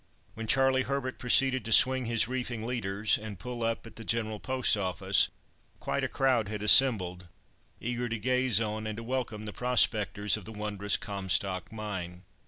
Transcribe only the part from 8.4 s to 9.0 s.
on, and